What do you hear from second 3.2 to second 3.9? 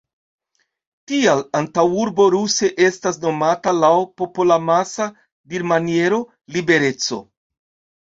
nomata